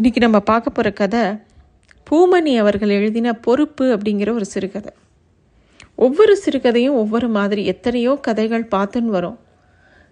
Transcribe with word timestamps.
இன்றைக்கி 0.00 0.16
நம்ம 0.16 0.40
பார்க்க 0.40 0.70
போகிற 0.70 0.90
கதை 0.92 1.20
பூமணி 2.10 2.58
அவர்கள் 2.58 2.88
எழுதின 2.88 3.32
பொறுப்பு 3.32 3.96
அப்படிங்கிற 3.96 4.32
ஒரு 4.32 4.44
சிறுகதை. 4.44 4.92
ஒவ்வொரு 5.94 6.42
சிறுகதையும் 6.44 6.90
ஒவ்வொரு 6.90 7.28
மாதிரி 7.28 7.64
எத்தனையோ 7.64 8.18
கதைகள் 8.22 8.64
பார்த்துன்னு 8.70 9.04
வரும். 9.04 9.38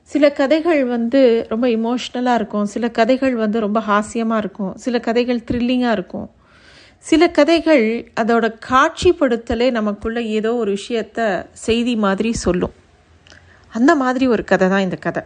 சில 0.02 0.32
கதைகள் 0.32 0.84
வந்து 0.84 1.46
ரொம்ப 1.48 1.66
இமோஷ்னலாக 1.66 2.34
இருக்கும். 2.34 2.64
சில 2.64 2.90
கதைகள் 2.90 3.34
வந்து 3.34 3.60
ரொம்ப 3.60 3.80
ஹாஸ்யமாக 3.80 4.36
இருக்கும். 4.36 4.76
சில 4.76 5.00
கதைகள் 5.00 5.44
த்ரில்லிங்காக 5.50 5.90
இருக்கும். 5.90 6.30
சில 6.98 7.30
கதைகள் 7.30 8.12
அதோட 8.20 8.54
காட்சிப்படுத்தலே 8.70 9.70
நமக்குள்ளே 9.70 10.26
ஏதோ 10.26 10.54
ஒரு 10.54 10.76
விஷயத்த 10.76 11.46
செய்தி 11.52 11.96
மாதிரி 11.96 12.32
சொல்லும். 12.32 12.72
அந்த 13.68 13.94
மாதிரி 13.94 14.26
ஒரு 14.26 14.44
கதை 14.44 14.68
தான் 14.68 14.80
இந்த 14.80 14.96
கதை. 14.96 15.22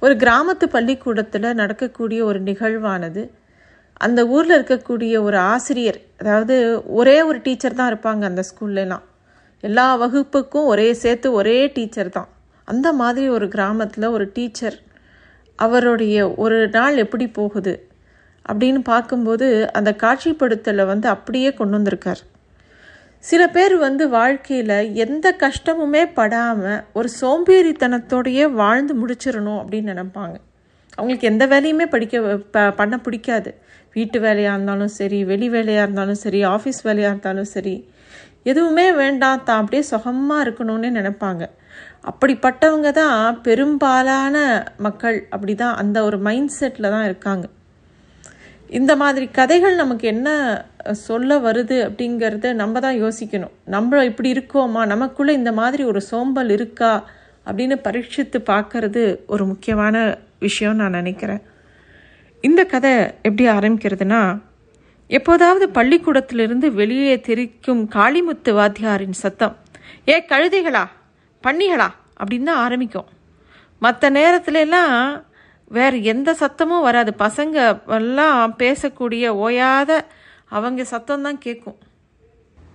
ஒரு 0.00 0.14
கிராமத்து 0.14 0.64
பள்ளிக்கூடத்தில் 0.64 1.54
நடக்கக்கூடிய 1.54 2.24
ஒரு 2.24 2.42
நிகழ்வானது 2.42 3.30
அந்த 4.00 4.26
ஊரில் 4.26 4.56
இருக்கக்கூடிய 4.58 5.22
ஒரு 5.22 5.36
ஆசிரியர் 5.36 5.98
அதாவது 6.20 6.82
ஒரே 6.86 7.22
ஒரு 7.22 7.38
டீச்சர் 7.42 7.74
தான் 7.74 7.90
இருப்பாங்க 7.92 8.22
அந்த 8.22 8.42
ஸ்கூல்லலாம் 8.50 9.04
எல்லா 9.60 9.86
வகுப்புக்கும் 10.02 10.68
ஒரே 10.72 10.94
சேர்த்து 10.94 11.32
ஒரே 11.32 11.66
டீச்சர் 11.66 12.10
தான். 12.10 12.28
அந்த 12.64 12.92
மாதிரி 12.92 13.28
ஒரு 13.28 13.48
கிராமத்தில் 13.48 14.06
ஒரு 14.08 14.32
டீச்சர் 14.32 14.76
அவருடைய 15.58 16.34
ஒரு 16.36 16.68
நாள் 16.68 16.96
எப்படி 16.96 17.26
போகுது 17.28 17.88
அப்படின்னு 18.48 18.78
பார்க்கும்போது 18.78 19.70
அந்த 19.72 19.90
காட்சிப்படுத்தலை 20.02 20.86
வந்து 20.86 21.08
அப்படியே 21.08 21.54
கொண்டு 21.54 21.76
வந்திருக்கார். 21.76 22.22
சில 23.24 23.48
பேர் 23.48 23.76
வந்து 23.76 24.08
வாழ்க்கையில் 24.08 24.94
எந்த 24.94 25.36
கஷ்டமுமே 25.44 26.12
படாமல் 26.14 26.82
ஒரு 26.92 27.08
சோம்பேறித்தனத்தோடையே 27.20 28.52
வாழ்ந்து 28.52 28.94
முடிச்சிடணும் 29.02 29.60
அப்படின்னு 29.62 29.92
நினைப்பாங்க. 29.94 30.36
அவங்களுக்கு 30.98 31.30
எந்த 31.32 31.46
வேலையுமே 31.46 31.86
படிக்க 31.86 32.20
ப 32.54 32.70
பண்ண 32.70 32.96
பிடிக்காது. 32.98 33.52
வீட்டு 33.94 34.18
வேலையாக 34.26 34.54
இருந்தாலும் 34.56 34.94
சரி 34.98 35.18
வெளி 35.24 35.48
வேலையாக 35.48 35.86
இருந்தாலும் 35.86 36.22
சரி 36.24 36.40
ஆஃபீஸ் 36.54 36.80
வேலையாக 36.88 37.12
இருந்தாலும் 37.14 37.50
சரி 37.54 37.74
எதுவுமே 38.50 38.86
வேண்டாம் 38.92 39.44
தான் 39.48 39.60
அப்படியே 39.60 39.82
சுகமாக 39.90 40.44
இருக்கணும்னு 40.44 40.88
நினைப்பாங்க. 40.98 41.44
அப்படிப்பட்டவங்க 42.10 42.88
தான் 42.98 43.38
பெரும்பாலான 43.46 44.36
மக்கள் 44.86 45.18
அப்படி 45.30 45.54
தான் 45.54 45.78
அந்த 45.82 45.98
ஒரு 46.08 46.18
மைண்ட் 46.26 46.52
செட்டில் 46.58 46.92
தான் 46.94 47.04
இருக்காங்க. 47.04 47.46
இந்த 48.70 48.92
மாதிரி 48.96 49.26
கதைகள் 49.30 49.80
நமக்கு 49.82 50.06
என்ன 50.14 50.28
சொல்ல 51.06 51.38
வருது 51.46 51.76
அப்படிங்கிறத 51.86 52.52
நம்ம 52.62 52.80
தான் 52.80 53.00
யோசிக்கணும். 53.04 53.54
நம்ம 53.74 54.04
இப்படி 54.10 54.30
இருக்கோமா? 54.36 54.82
நமக்குள்ளே 54.92 55.34
இந்த 55.40 55.52
மாதிரி 55.60 55.84
ஒரு 55.84 56.00
சோம்பல் 56.10 56.50
இருக்கா? 56.50 56.92
அப்படின்னு 57.46 57.76
பரீட்சித்து 57.86 58.38
பார்க்கறது 58.52 59.02
ஒரு 59.26 59.44
முக்கியமான 59.46 59.96
விஷயம் 60.38 60.80
நான் 60.82 60.98
நினைக்கிறேன். 61.00 61.42
இந்த 62.46 62.62
கதை 62.72 62.92
எப்படி 63.26 63.44
ஆரம்பிக்கிறதுனா 63.56 64.22
எப்போதாவது 65.10 65.66
பள்ளிக்கூடத்திலிருந்து 65.76 66.66
வெளியே 66.80 67.14
தெரிக்கும் 67.28 67.82
காளிமுத்து 67.94 68.50
வாத்தியாரின் 68.58 69.16
சத்தம் 69.20 69.54
ஏ 70.12 70.16
கழுதைகளா 70.32 70.82
பண்ணிகளா 71.44 71.88
அப்படின்னு 72.20 72.48
தான் 72.50 72.62
ஆரம்பிக்கும். 72.64 73.08
மற்ற 73.82 74.10
நேரத்துலலாம் 74.18 74.96
வேறு 75.76 75.98
எந்த 76.12 76.30
சத்தமும் 76.42 76.84
வராது. 76.88 77.12
பசங்க 77.24 77.56
எல்லாம் 77.98 78.54
பேசக்கூடிய 78.62 79.24
ஓயாத 79.46 79.90
அவங்க 80.56 80.84
சத்தம் 80.92 81.24
தான் 81.28 81.42
கேட்கும் 81.46 81.78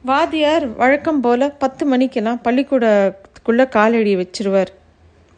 வாத்தியார் 0.09 0.65
வழக்கம் 0.81 1.21
போல் 1.25 1.45
பத்து 1.63 1.85
மணிக்கெல்லாம் 1.93 2.43
பள்ளிக்கூடத்துக்குள்ளே 2.47 3.67
காலடி 3.77 4.13
வச்சிருவார். 4.21 4.71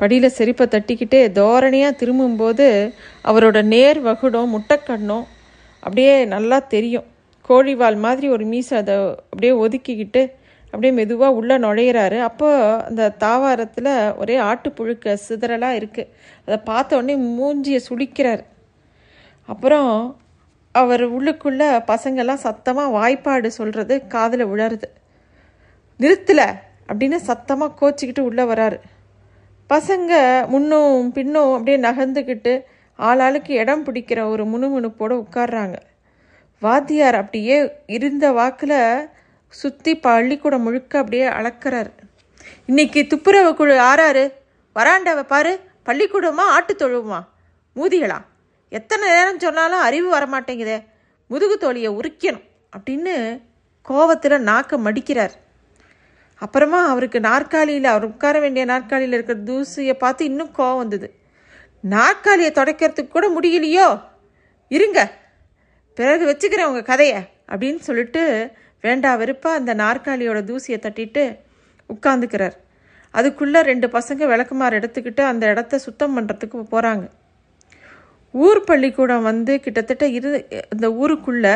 படியில் 0.02 0.35
செருப்பை 0.38 0.66
தட்டிக்கிட்டே 0.73 1.21
தோரணையாக 1.39 1.99
திரும்பும்போது 2.02 2.67
அவரோட 3.30 3.57
நேர் 3.73 3.99
வகுடம் 4.08 4.53
முட்டைக்கண்ணும் 4.55 5.25
அப்படியே 5.83 6.13
நல்லா 6.35 6.58
தெரியும். 6.75 7.08
கோழிவால் 7.49 7.97
மாதிரி 8.05 8.27
ஒரு 8.35 8.45
மீசை 8.52 8.75
அதை 8.81 8.95
அப்படியே 9.31 9.53
ஒதுக்கிக்கிட்டு 9.63 10.21
அப்படியே 10.73 10.91
மெதுவாக 10.99 11.38
உள்ளே 11.39 11.55
நுழையிறாரு. 11.63 12.17
அப்போ 12.27 12.49
அந்த 12.89 13.09
தாவாரத்தில் 13.23 13.89
ஒரே 14.21 14.36
ஆட்டுப்புழுக்க 14.49 15.15
சிதறலாக 15.27 15.80
இருக்குது 15.80 16.11
அதை 16.45 16.58
பார்த்த 16.70 16.99
உடனே 16.99 17.15
மூஞ்சியை 17.37 17.80
சுளிக்கிறார். 17.89 18.43
அப்புறம் 19.49 19.92
அவர் 20.76 21.03
உள்ளுக்குள்ளே 21.17 21.70
பசங்கள்லாம் 21.92 22.45
சத்தமாக 22.47 22.95
வாய்ப்பாடு 22.97 23.49
சொல்கிறது 23.59 23.95
காதில் 24.14 24.49
விழருது 24.52 24.87
நிறுத்தலை 25.99 26.47
அப்படின்னு 26.89 27.17
சத்தமாக 27.30 27.77
கோச்சிக்கிட்டு 27.81 28.23
உள்ளே 28.30 28.45
வராரு. 28.52 28.77
பசங்க 29.71 30.14
முன்னும் 30.48 31.11
பின்னும் 31.11 31.52
அப்படியே 31.52 31.77
நகர்ந்துக்கிட்டு 31.77 32.64
ஆளாளுக்கு 32.99 33.52
இடம் 33.52 33.86
பிடிக்கிற 33.86 34.30
ஒரு 34.30 34.45
முணுமுணுப்போடு 34.45 35.23
உட்கார்றாங்க. 35.23 35.76
வாத்தியார் 36.59 37.15
அப்படியே 37.15 37.71
இருந்த 37.86 38.32
வாக்கில் 38.32 39.09
சுற்றி 39.49 39.98
பள்ளிக்கூடம் 39.98 40.61
முழுக்க 40.61 40.98
அப்படியே 40.98 41.27
அளக்கிறார். 41.27 41.89
இன்னைக்கு 42.65 43.08
துப்புரவு 43.08 43.55
குழு 43.55 43.80
ஆறாரு? 43.80 44.32
வராண்டவை 44.76 45.23
பாரு 45.23 45.59
பள்ளிக்கூடமா 45.86 46.45
ஆட்டு 46.55 46.76
தொழுவுமா? 46.80 47.20
மூதிகளா? 47.76 48.17
எத்தனை 48.70 49.08
நேரம் 49.09 49.39
சொன்னாலும் 49.39 49.80
அறிவு 49.80 50.17
வரமாட்டேங்குதே. 50.17 50.83
முதுகு 51.27 51.58
தோழியை 51.61 51.92
உரிக்கணும் 52.02 52.43
அப்படின்னு 52.77 53.42
கோவத்தில் 53.89 54.43
நாக்க 54.43 54.77
மடிக்கிறார். 54.77 55.32
அப்புறமா 56.41 56.79
அவருக்கு 56.87 57.19
நாற்காலியில் 57.19 57.83
அவர் 57.83 58.05
உட்கார 58.05 58.39
வேண்டிய 58.39 58.65
நாற்காலியில் 58.65 59.15
இருக்கிற 59.17 59.39
தூசியை 59.49 59.93
பார்த்து 59.93 60.25
இன்னும் 60.25 60.53
கோவம் 60.57 60.77
வந்தது. 60.77 61.07
நாற்காலியை 61.81 62.52
துடைக்கிறதுக்கு 62.52 63.07
கூட 63.07 63.27
முடியலையோ? 63.29 63.87
இருங்க 64.71 64.99
பிறகு 65.93 66.25
வச்சுக்கிறேன் 66.25 66.69
உங்கள் 66.71 66.83
கதையை 66.83 67.21
அப்படின்னு 67.47 67.79
சொல்லிட்டு 67.79 68.21
வேண்டா 68.81 69.15
வெறுப்பாக 69.15 69.59
அந்த 69.59 69.73
நாற்காலியோட 69.73 70.39
தூசியை 70.49 70.77
தட்டிட்டு 70.81 71.23
உட்காந்துக்கிறார் 71.89 72.55
அதுக்குள்ளே 73.13 73.61
ரெண்டு 73.61 73.87
பசங்க 73.87 74.27
விளக்குமாறு 74.27 74.77
எடுத்துக்கிட்டு 74.79 75.21
அந்த 75.21 75.43
இடத்த 75.47 75.79
சுத்தம் 75.79 76.15
பண்ணுறதுக்கு 76.17 76.65
போகிறாங்க 76.73 77.05
ஊர் 78.33 78.61
பள்ளிக்கூடம் 78.63 79.21
வந்து 79.21 79.59
கிட்டத்தட்ட 79.59 80.05
இரு 80.08 80.29
இந்த 80.73 80.91
ஊருக்குள்ளே 80.91 81.55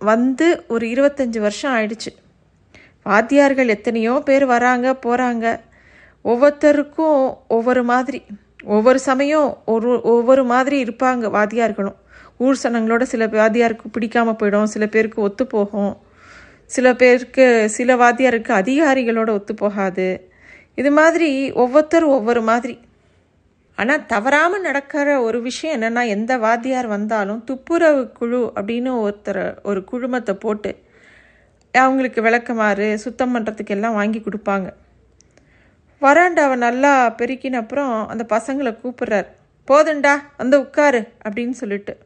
வந்து 0.00 0.64
ஒரு 0.68 0.86
இருபத்தஞ்சி 0.86 1.38
வருஷம் 1.38 1.74
ஆயிடுச்சு. 1.74 2.10
வாத்தியார்கள் 3.06 3.68
எத்தனையோ 3.68 4.22
பேர் 4.24 4.44
வராங்க 4.44 4.98
போகிறாங்க 5.06 5.60
ஒவ்வொருத்தருக்கும் 6.24 7.36
ஒவ்வொரு 7.48 7.84
மாதிரி 7.84 8.20
ஒவ்வொரு 8.64 8.98
சமயம் 8.98 9.62
ஒரு 9.64 10.00
ஒவ்வொரு 10.02 10.44
மாதிரி 10.44 10.82
இருப்பாங்க 10.84 11.24
வாத்தியார்களும். 11.36 11.98
ஊர் 12.36 12.60
சனங்களோட 12.62 13.02
சில 13.02 13.26
வாத்தியாருக்கு 13.26 13.86
பிடிக்காம 13.98 14.34
போயிடும் 14.40 14.62
சில 14.62 14.86
பேருக்கு 14.86 15.22
ஒத்து 15.22 15.46
போகும். 15.46 15.96
சில 16.64 16.94
பேருக்கு 16.94 17.68
சில 17.68 17.96
வாத்தியாருக்கு 17.96 18.52
அதிகாரிகளோட 18.54 19.30
ஒத்து 19.30 19.54
போகாது. 19.54 20.30
இது 20.74 20.90
மாதிரி 20.90 21.52
ஒவ்வொருத்தர் 21.52 22.04
ஒவ்வொரு 22.04 22.42
மாதிரி. 22.42 22.80
ஆனால் 23.78 24.06
தவறாமல் 24.06 24.60
நடக்கிற 24.60 25.20
ஒரு 25.20 25.42
விஷயம் 25.42 25.82
என்னென்னா 25.82 26.06
எந்த 26.06 26.38
வாத்தியார் 26.38 26.86
வந்தாலும் 26.86 27.44
துப்புரவு 27.44 28.02
குழு 28.12 28.52
அப்படின்னு 28.54 28.90
ஒருத்தர் 29.04 29.44
ஒரு 29.62 29.84
குழுமத்தை 29.84 30.34
போட்டு 30.34 30.72
அவங்களுக்கு 31.72 32.22
விளக்கமாறு 32.22 32.98
சுத்தம் 32.98 33.38
பண்ணுறதுக்கு 33.38 33.66
எல்லாம் 33.66 33.94
வாங்கி 33.94 34.22
கொடுப்பாங்க. 34.24 34.72
வராண்டாவை 36.00 36.56
நல்லா 36.56 37.14
பெருக்கின 37.18 37.52
அப்புறம் 37.52 38.08
அந்த 38.08 38.24
பசங்களை 38.28 38.76
கூப்பிட்றாரு. 38.76 39.26
போதுண்டா 39.68 40.14
அந்த 40.36 40.60
உட்காரு 40.60 41.08
அப்படின்னு 41.28 41.50
சொல்லிட்டு. 41.50 41.98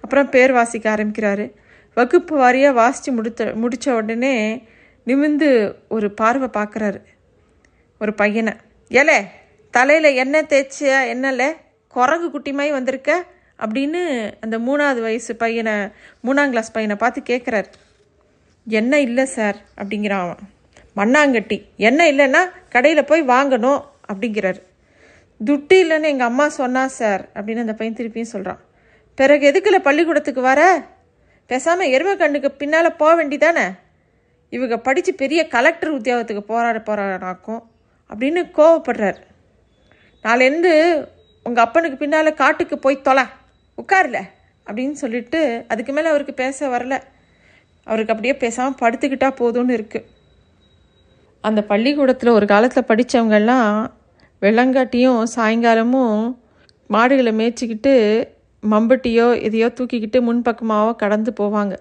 அப்புறம் 0.00 0.28
பேர் 0.28 0.52
வாசிக்க 0.52 0.94
ஆரம்பிக்கிறாரு. 0.94 1.52
வகுப்பு 1.94 2.38
வாரியாக 2.38 2.72
வாசித்து 2.72 3.12
முடித்த 3.12 3.52
முடித்த 3.54 3.94
உடனே 3.94 4.66
நிமிந்து 5.06 5.74
ஒரு 5.88 6.14
பார்வை 6.14 6.62
பார்க்குறாரு. 6.62 7.02
ஒரு 8.00 8.14
பையனை. 8.14 8.52
ஏலே 8.90 9.24
தலையில் 9.70 10.14
எண்ணெய் 10.14 10.46
தேய்ச்ச 10.48 10.84
என்னல? 10.84 11.52
குரங்கு 11.88 12.38
குட்டிமாய் 12.38 12.70
வந்திருக்க? 12.70 13.24
அப்படின்னு 13.58 14.32
அந்த 14.40 14.58
மூணாவது 14.58 15.00
வயசு 15.00 15.36
பையனை 15.36 15.72
மூணாம் 16.24 16.48
கிளாஸ் 16.48 16.72
பையனை 16.72 16.96
பார்த்து 16.96 17.22
கேட்குறாரு 17.26 17.64
எண்ணெய் 18.68 19.02
இல்லை 19.02 19.24
சார் 19.24 19.56
அப்படிங்கிறான் 19.76 20.24
அவன். 20.26 20.42
மண்ணாங்கட்டி 20.96 21.62
எண்ணெய் 21.76 22.12
இல்லைன்னா 22.16 22.42
கடையில் 22.68 23.04
போய் 23.04 23.22
வாங்கணும் 23.22 23.84
அப்படிங்கிறாரு. 24.12 24.60
துட்டு 25.44 25.74
இல்லைன்னு 25.74 26.10
எங்கள் 26.12 26.26
அம்மா 26.26 26.48
சொன்னா 26.48 26.86
சார் 26.86 27.28
அப்படின்னு 27.34 27.58
அந்த 27.58 27.74
பையன் 27.74 27.96
திருப்பியும் 27.96 28.32
சொல்கிறான் 28.34 28.60
பிறகு 29.14 29.44
எதுக்குல 29.50 29.78
பள்ளிக்கூடத்துக்கு 29.78 30.40
வர? 30.40 30.84
பேசாமல் 31.46 31.86
எருமை 31.86 32.16
கண்ணுக்கு 32.16 32.50
பின்னால் 32.50 32.96
போக 32.96 33.24
வேண்டிதானே? 33.24 33.66
இவங்க 34.50 34.78
படித்து 34.78 35.14
பெரிய 35.14 35.48
கலெக்டர் 35.48 35.90
உத்தியோகத்துக்கு 35.90 36.42
போராட 36.42 36.78
போகிறானாக்கும் 36.78 37.62
அப்படின்னு 38.08 38.42
கோவப்படுறார். 38.58 39.18
நாளேருந்து 40.22 40.72
உங்கள் 41.42 41.64
அப்பனுக்கு 41.64 41.96
பின்னால் 41.96 42.34
காட்டுக்கு 42.34 42.78
போய் 42.78 43.02
தொலை 43.02 43.24
உட்கார்ல 43.82 44.20
அப்படின்னு 44.66 44.92
சொல்லிட்டு 44.92 45.64
அதுக்கு 45.68 45.92
மேலே 45.92 46.08
அவருக்கு 46.08 46.34
பேச 46.34 46.68
வரல. 46.68 47.02
அவருக்கு 47.88 48.14
அப்படியே 48.14 48.34
பேசாமல் 48.44 48.80
படுத்துக்கிட்டா 48.82 49.28
போதும்னு 49.40 49.76
இருக்குது 49.78 50.08
அந்த 51.44 51.60
பள்ளிக்கூடத்தில் 51.70 52.36
ஒரு 52.38 52.46
காலத்தில் 52.46 52.88
படித்தவங்கெல்லாம் 52.88 53.72
வெள்ளங்காட்டியும் 54.42 55.20
சாயங்காலமும் 55.34 56.18
மாடுகளை 56.90 57.32
மேய்ச்சிக்கிட்டு 57.40 57.94
மம்பட்டியோ 58.62 59.26
எதையோ 59.46 59.68
தூக்கிக்கிட்டு 59.78 60.18
முன்பக்கமாகவோ 60.28 60.92
கடந்து 61.02 61.30
போவாங்க. 61.40 61.74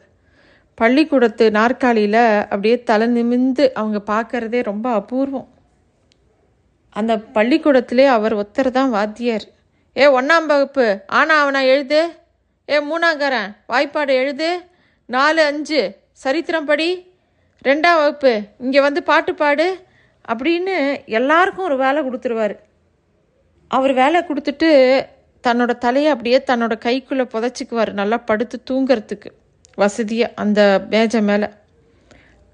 பள்ளிக்கூடத்து 0.77 1.45
நாற்காலியில் 1.51 2.23
அப்படியே 2.51 2.75
தலை 2.89 3.07
நிமிந்து 3.15 3.65
அவங்க 3.79 3.99
பார்க்கறதே 4.13 4.59
ரொம்ப 4.63 4.87
அபூர்வம். 4.99 5.47
அந்த 6.99 7.13
பள்ளிக்கூடத்திலே 7.37 8.05
அவர் 8.17 8.35
ஒத்தர் 8.41 8.69
தான் 8.77 8.93
வாத்தியார். 8.97 9.45
ஏ 9.95 10.05
ஒன்றாம் 10.19 10.49
வகுப்பு 10.51 10.85
ஆனா 11.19 11.35
அவனா 11.43 11.61
எழுது. 11.73 12.01
ஏ 12.69 12.79
மூணாங்காரன் 12.89 13.49
வாய்ப்பாடு 13.73 14.13
எழுது. 14.21 14.49
நாலு 15.15 15.41
அஞ்சு. 15.41 15.81
சரித்திரம் 16.11 16.65
படி 16.65 16.87
ரெண்டாம் 17.67 17.99
வகுப்பு. 17.99 18.41
இங்கே 18.59 18.79
வந்து 18.81 19.03
பாட்டு 19.03 19.35
பாடு 19.35 19.85
அப்படின்னு 20.31 20.75
எல்லாருக்கும் 21.05 21.65
ஒரு 21.65 21.77
வேலை 21.77 21.99
கொடுத்துருவார். 22.07 22.55
அவர் 23.67 23.93
வேலை 23.93 24.19
கொடுத்துட்டு 24.21 24.69
தன்னோட 25.47 25.77
தலையை 25.77 26.11
அப்படியே 26.11 26.43
தன்னோட 26.47 26.75
கைக்குள்ளே 26.85 27.25
புதைச்சிக்குவார். 27.33 27.91
நல்லா 27.91 28.17
படுத்து 28.17 28.63
தூங்கிறதுக்கு. 28.69 29.31
வசதியாக 29.75 30.33
அந்த 30.35 30.85
மேஜை 30.89 31.21
மேலே. 31.21 31.49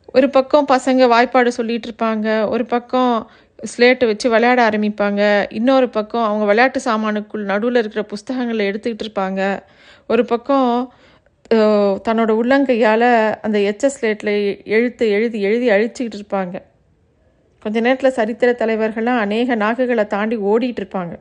ஒரு 0.06 0.30
பக்கம் 0.30 0.68
பசங்க 0.68 1.08
வாய்ப்பாடு 1.16 1.52
சொல்லிகிட்டு 1.58 1.90
இருப்பாங்க. 1.92 2.50
ஒரு 2.50 2.66
பக்கம் 2.66 3.32
ஸ்லேட்டை 3.72 4.06
வச்சு 4.06 4.30
விளையாட 4.30 4.70
ஆரம்பிப்பாங்க. 4.70 5.46
இன்னொரு 5.50 5.90
பக்கம் 5.90 6.24
அவங்க 6.24 6.46
விளையாட்டு 6.46 6.82
சாமானுக்குள் 6.86 7.50
நடுவில் 7.52 7.76
இருக்கிற 7.76 8.04
புஸ்தகங்களை 8.06 8.70
எடுத்துக்கிட்டு 8.70 9.06
இருப்பாங்க. 9.08 9.60
ஒரு 10.08 10.26
பக்கம் 10.26 10.94
தன்னோட 12.08 12.32
உள்ளங்கையால் 12.40 13.08
அந்த 13.42 13.60
எச்ச 13.60 13.90
ஸ்லேட்டில் 13.96 14.66
எழுத்து 14.66 15.10
எழுதி 15.10 15.42
எழுதி 15.42 15.70
அழிச்சிக்கிட்டு 15.70 16.20
இருப்பாங்க. 16.20 16.62
கொஞ்ச 17.60 17.80
நேரத்தில் 17.80 18.12
சரித்திர 18.12 18.52
தலைவர்கள்லாம் 18.52 19.18
அநேக 19.18 19.56
நாகுகளை 19.56 20.06
தாண்டி 20.08 20.38
ஓடிட்டு 20.38 20.82
இருப்பாங்க. 20.84 21.14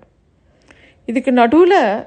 இதுக்கு 1.06 1.32
நடுவில் 1.32 2.06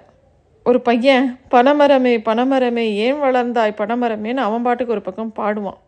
ஒரு 0.63 0.81
பையன் 0.81 1.39
பனமரமே 1.51 2.13
பனமரமே 2.29 2.85
ஏன் 3.05 3.21
வளர்ந்தாய்? 3.23 3.77
பனமரமேன்னு 3.81 4.45
அவன் 4.47 4.61
பாட்டுக்கு 4.61 4.93
ஒரு 4.93 5.01
பக்கம் 5.01 5.33
பாடுவான். 5.35 5.79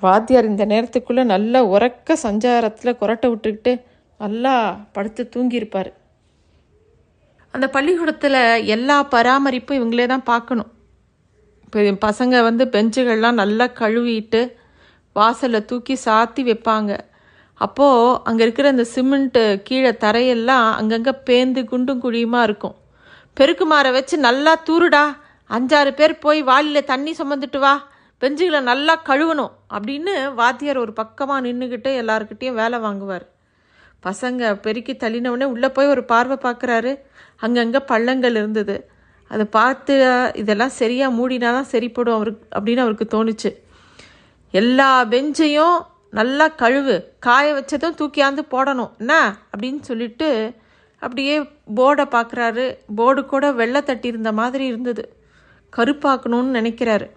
வாத்தியார் 0.00 0.44
இந்த 0.44 0.66
நேரத்துக்குள்ளே 0.66 1.24
நல்லா 1.24 1.64
உறக்க 1.64 2.16
சஞ்சாரத்தில் 2.22 2.98
கொரட்டை 3.00 3.28
விட்டுக்கிட்டு 3.32 3.80
நல்லா 4.18 4.80
படுத்து 4.92 5.28
தூங்கியிருப்பார். 5.36 5.92
அந்த 7.50 7.68
பள்ளிக்கூடத்தில் 7.68 8.64
எல்லா 8.64 9.02
பராமரிப்பும் 9.02 9.78
இவங்களே 9.78 10.06
தான் 10.06 10.22
பார்க்கணும். 10.22 10.70
பசங்க 12.06 12.42
வந்து 12.42 12.64
பெஞ்சுகள்லாம் 12.74 13.40
நல்லா 13.42 13.66
கழுவிட்டு 13.80 14.40
வாசலில் 15.12 15.66
தூக்கி 15.70 15.94
சாத்தி 16.04 16.42
வைப்பாங்க. 16.48 16.92
அப்போது 17.60 18.18
அங்கே 18.28 18.42
இருக்கிற 18.44 18.68
அந்த 18.74 18.84
சிமெண்ட்டு 18.94 19.42
கீழே 19.62 19.90
தரையெல்லாம் 20.04 20.66
அங்கங்கே 20.78 21.12
பேந்து 21.28 21.64
குண்டும் 21.64 22.02
குழியுமாக 22.04 22.46
இருக்கும். 22.48 22.76
பெருக்குமாரை 23.36 23.90
வச்சு 23.92 24.16
நல்லா 24.18 24.52
தூருடா. 24.68 25.04
அஞ்சாறு 25.50 25.90
பேர் 25.94 26.14
போய் 26.18 26.42
வாளியில் 26.42 26.90
தண்ணி 26.92 27.12
சுமந்துட்டு 27.18 27.58
வா. 27.58 27.74
பெஞ்சுகளை 28.22 28.60
நல்லா 28.60 28.94
கழுவணும் 29.08 29.52
அப்படின்னு 29.76 30.34
வாத்தியார் 30.34 30.82
ஒரு 30.84 30.92
பக்கமாக 30.92 31.44
நின்றுக்கிட்டு 31.46 31.90
எல்லாருக்கிட்டேயும் 32.02 32.58
வேலை 32.60 32.78
வாங்குவார். 32.78 33.26
பசங்க 34.04 34.52
பெருக்கி 34.64 34.92
தள்ளினவுடனே 34.92 35.44
உள்ளே 35.44 35.68
போய் 35.68 35.86
ஒரு 35.86 36.04
பார்வை 36.04 36.36
பார்க்குறாரு 36.46 36.92
அங்கங்கே 37.36 37.80
பள்ளங்கள் 37.80 38.36
இருந்தது. 38.40 38.76
அதை 39.28 39.44
பார்த்து 39.44 39.94
இதெல்லாம் 40.34 40.68
சரியாக 40.68 41.14
மூடினா 41.14 41.50
தான் 41.52 41.70
சரிப்படும் 41.72 42.14
அவருக்கு 42.14 42.58
அப்படின்னு 42.58 42.76
அவருக்கு 42.76 43.06
தோணுச்சு. 43.14 43.56
எல்லா 44.50 45.04
பெஞ்சையும் 45.04 45.84
நல்லா 46.10 46.48
கழுவு 46.48 47.04
காய 47.18 47.54
வச்சதும் 47.54 47.98
தூக்கியாந்து 47.98 48.42
போடணும். 48.50 48.90
என்ன? 48.98 49.36
அப்படின்னு 49.56 49.80
சொல்லிட்டு 49.80 50.54
அப்படியே 50.98 51.40
போர்டை 51.74 52.06
பார்க்குறாரு 52.10 52.78
போர்டு 52.94 53.26
கூட 53.26 53.52
வெள்ளை 53.52 53.82
தட்டியிருந்த 53.82 54.32
மாதிரி 54.32 54.66
இருந்தது. 54.66 55.14
கருப்பாக்கணும்னு 55.76 56.60
நினைக்கிறாரு. 56.60 57.10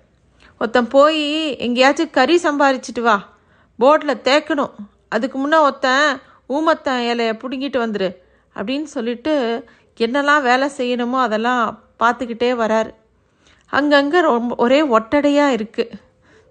ஒருத்தன் 0.57 0.87
போய் 0.87 1.57
எங்கேயாச்சும் 1.59 2.09
கறி 2.09 2.39
சம்பாரிச்சிட்டு 2.43 3.01
வா. 3.01 3.33
போர்டில் 3.79 4.21
தேக்கணும் 4.23 4.71
அதுக்கு 5.09 5.37
முன்னே 5.37 5.57
ஒருத்தன் 5.57 6.21
ஊமத்தன் 6.49 6.99
இலையை 6.99 7.33
பிடுங்கிட்டு 7.33 7.77
வந்துரு 7.77 8.17
அப்படின்னு 8.55 8.83
சொல்லிட்டு 8.83 9.65
என்னெல்லாம் 9.95 10.41
வேலை 10.41 10.69
செய்யணுமோ 10.77 11.19
அதெல்லாம் 11.21 11.83
பார்த்துக்கிட்டே 12.01 12.51
வரார். 12.61 12.89
அங்கங்கே 13.73 14.19
ரொம்ப 14.29 14.55
ஒரே 14.63 14.79
ஒட்டடையாக 14.97 15.55
இருக்குது 15.57 15.97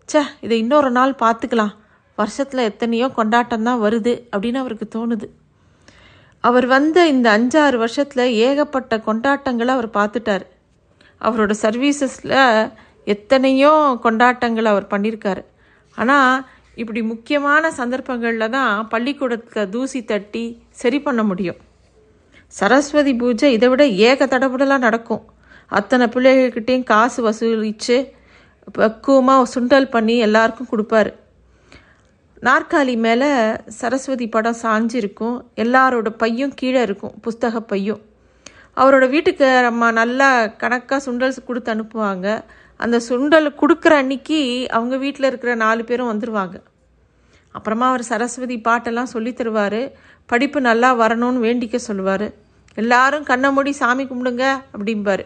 ச்சே 0.08 0.22
இதை 0.44 0.56
இன்னொரு 0.62 0.90
நாள் 0.98 1.12
பார்த்துக்கலாம். 1.24 1.74
வருஷத்தில் 2.18 2.68
எத்தனையோ 2.70 3.06
கொண்டாட்டம் 3.18 3.66
தான் 3.68 3.82
வருது 3.84 4.12
அப்படின்னு 4.32 4.58
அவருக்கு 4.62 4.86
தோணுது. 4.96 5.26
அவர் 6.44 6.66
வந்த 6.74 7.06
இந்த 7.12 7.26
அஞ்சாறு 7.36 7.76
வருஷத்தில் 7.82 8.24
ஏகப்பட்ட 8.46 8.94
கொண்டாட்டங்களை 9.06 9.72
அவர் 9.76 9.88
பார்த்துட்டார். 9.98 10.44
அவரோட 11.26 11.52
சர்வீசஸில் 11.62 12.38
எத்தனையோ 13.14 13.72
கொண்டாட்டங்களை 14.06 14.68
அவர் 14.74 14.90
பண்ணியிருக்காரு. 14.92 15.42
ஆனால் 15.98 16.42
இப்படி 16.82 17.00
முக்கியமான 17.12 17.70
சந்தர்ப்பங்களில் 17.80 18.54
தான் 18.56 18.72
பள்ளிக்கூடத்தில் 18.92 19.70
தூசி 19.74 20.00
தட்டி 20.10 20.44
சரி 20.80 20.98
பண்ண 21.06 21.22
முடியும். 21.30 21.60
சரஸ்வதி 22.58 23.12
பூஜை 23.20 23.50
இதை 23.56 23.68
விட 23.72 23.84
ஏக 24.08 24.26
தடபுடலாக 24.32 24.84
நடக்கும். 24.86 25.22
அத்தனை 25.66 26.06
பிள்ளைகள்கிட்டையும் 26.06 26.82
காசு 26.82 27.30
வசூலித்து 27.30 28.10
பக்குவமாக 28.72 29.60
சுண்டல் 29.60 29.90
பண்ணி 29.90 30.18
எல்லாருக்கும் 30.18 30.66
கொடுப்பாரு. 30.70 31.14
நாற்காலி 32.40 32.96
மேலே 32.96 33.56
சரஸ்வதி 33.66 34.28
படம் 34.28 34.56
சாஞ்சிருக்கும். 34.62 35.40
எல்லாரோட 35.56 36.08
பையும் 36.08 36.52
கீழே 36.54 36.82
இருக்கும் 36.82 37.12
புஸ்தக 37.24 37.60
பையும். 37.60 38.00
அவரோட 38.76 39.08
வீட்டுக்கு 39.08 39.56
அம்மா 39.56 39.92
நல்லா 39.92 40.46
கணக்காக 40.46 41.10
சுண்டல் 41.10 41.44
கொடுத்து 41.44 41.74
அனுப்புவாங்க. 41.74 42.44
அந்த 42.76 43.00
சுண்டல் 43.08 43.54
கொடுக்குற 43.60 43.86
அன்னைக்கு 43.86 44.66
அவங்க 44.70 44.96
வீட்டில் 44.96 45.26
இருக்கிற 45.26 45.54
நாலு 45.54 45.84
பேரும் 45.84 46.20
வந்துடுவாங்க 46.20 46.60
அப்புறமா 47.52 47.88
அவர் 47.88 48.02
சரஸ்வதி 48.02 48.60
பாட்டெல்லாம் 48.64 49.12
சொல்லித் 49.14 49.40
தருவார். 49.40 49.92
படிப்பு 50.26 50.60
நல்லா 50.60 50.98
வரணும்னு 50.98 51.44
வேண்டிக்க 51.46 51.76
சொல்லுவார். 51.76 52.32
எல்லாரும் 52.74 53.22
கண்ணை 53.22 53.52
மூடி 53.52 53.72
சாமி 53.72 54.04
கும்பிடுங்க 54.04 54.62
அப்படிம்பாரு. 54.78 55.24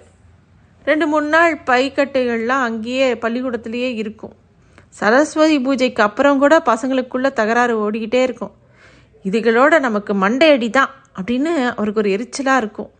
ரெண்டு 0.87 1.07
மூணு 1.07 1.29
நாள் 1.29 1.55
பைக்கட்டைகள்லாம் 1.67 2.67
அங்கேயே 2.69 3.15
பள்ளிக்கூடத்துலேயே 3.15 3.95
இருக்கும். 3.95 4.35
சரஸ்வதி 4.91 5.61
பூஜைக்கு 5.61 6.03
அப்புறம் 6.03 6.39
கூட 6.39 6.63
பசங்களுக்குள்ளே 6.71 7.33
தகராறு 7.33 7.75
ஓடிக்கிட்டே 7.85 8.23
இருக்கும். 8.23 8.55
இதுகளோட 9.25 9.81
நமக்கு 9.81 10.15
மண்டையடி 10.15 10.71
தான் 10.71 10.91
அப்படின்னு 11.19 11.53
அவருக்கு 11.75 12.03
ஒரு 12.03 12.11
எரிச்சலாக 12.17 12.57
இருக்கும். 12.57 12.91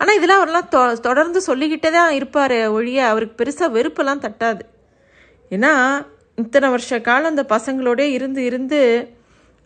ஆனால் 0.00 0.16
இதெல்லாம் 0.16 0.40
அவரெல்லாம் 0.40 0.68
தொ 0.68 0.80
தொடர்ந்து 1.00 1.40
சொல்லிக்கிட்டே 1.40 1.90
தான் 1.90 2.12
இருப்பார் 2.12 2.56
ஒழிய 2.70 3.06
அவருக்கு 3.06 3.34
பெருசாக 3.40 3.74
வெறுப்பெல்லாம் 3.76 4.24
தட்டாது. 4.26 4.62
ஏன்னா 5.50 5.72
இத்தனை 6.38 6.68
வருஷ 6.70 7.00
காலம் 7.00 7.32
அந்த 7.36 7.44
பசங்களோடே 7.56 8.06
இருந்து 8.16 8.44
இருந்து 8.44 8.80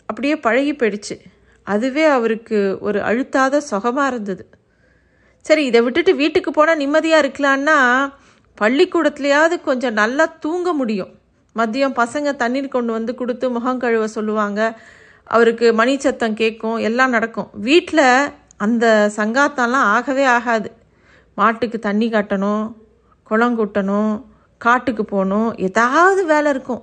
அப்படியே 0.06 0.36
பழகி 0.36 0.72
போயிடுச்சு. 0.72 1.16
அதுவே 1.66 2.04
அவருக்கு 2.04 2.58
ஒரு 2.80 3.00
அழுத்தாத 3.00 3.60
சுகமாக 3.60 4.10
இருந்தது. 4.12 4.44
சரி 5.46 5.62
இதை 5.70 5.80
விட்டுட்டு 5.86 6.12
வீட்டுக்கு 6.20 6.50
போனால் 6.50 6.80
நிம்மதியாக 6.82 7.22
இருக்கலான்னா 7.24 7.78
பள்ளிக்கூடத்துலையாவது 8.58 9.54
கொஞ்சம் 9.68 9.98
நல்லா 10.00 10.24
தூங்க 10.44 10.68
முடியும். 10.80 11.12
மதியம் 11.56 11.96
பசங்க 12.00 12.28
தண்ணீர் 12.42 12.74
கொண்டு 12.74 12.92
வந்து 12.96 13.12
கொடுத்து 13.14 13.46
முகம் 13.56 13.82
கழுவ 13.82 14.04
சொல்லுவாங்க. 14.16 14.60
அவருக்கு 15.26 15.66
மணி 15.80 15.94
சத்தம் 16.04 16.38
கேட்கும் 16.40 16.78
எல்லாம் 16.88 17.14
நடக்கும். 17.16 17.50
வீட்டில் 17.68 18.06
அந்த 18.64 18.86
சங்காத்தம்லாம் 19.18 19.90
ஆகவே 19.96 20.24
ஆகாது. 20.36 20.70
மாட்டுக்கு 21.40 21.78
தண்ணி 21.88 22.08
காட்டணும் 22.14 22.64
குளம் 23.30 23.58
கூட்டணும் 23.58 24.12
காட்டுக்கு 24.60 25.04
போகணும் 25.04 25.48
ஏதாவது 25.68 26.20
வேலை 26.32 26.48
இருக்கும். 26.54 26.82